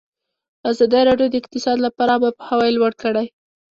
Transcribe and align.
ازادي 0.71 1.01
راډیو 1.09 1.27
د 1.29 1.35
اقتصاد 1.41 1.77
لپاره 1.85 2.11
عامه 2.13 2.29
پوهاوي 2.37 2.71
لوړ 2.77 2.91
کړی. 3.01 3.25